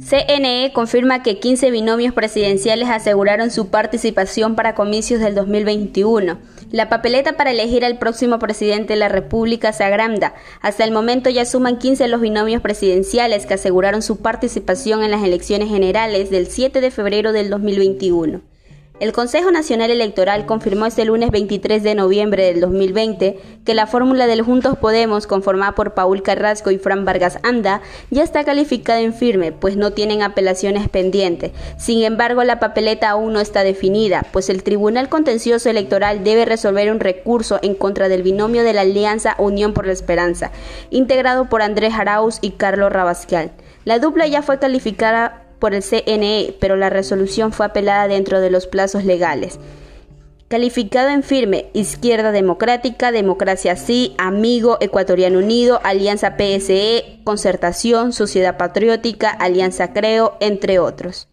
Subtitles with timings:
[0.00, 6.38] CNE confirma que 15 binomios presidenciales aseguraron su participación para comicios del 2021.
[6.70, 10.34] La papeleta para elegir al próximo presidente de la República se agranda.
[10.60, 15.22] Hasta el momento ya suman 15 los binomios presidenciales que aseguraron su participación en las
[15.22, 18.53] elecciones generales del 7 de febrero del 2021.
[19.00, 24.28] El Consejo Nacional Electoral confirmó este lunes 23 de noviembre del 2020 que la fórmula
[24.28, 29.12] del Juntos Podemos, conformada por Paul Carrasco y Fran Vargas Anda, ya está calificada en
[29.12, 31.50] firme, pues no tienen apelaciones pendientes.
[31.76, 36.92] Sin embargo, la papeleta aún no está definida, pues el Tribunal Contencioso Electoral debe resolver
[36.92, 40.52] un recurso en contra del binomio de la Alianza Unión por la Esperanza,
[40.90, 43.50] integrado por Andrés Arauz y Carlos Rabascal.
[43.84, 48.50] La dupla ya fue calificada por el CNE, pero la resolución fue apelada dentro de
[48.50, 49.58] los plazos legales.
[50.46, 59.30] Calificado en firme, Izquierda Democrática, Democracia Sí, Amigo, Ecuatoriano Unido, Alianza PSE, Concertación, Sociedad Patriótica,
[59.30, 61.28] Alianza Creo, entre otros.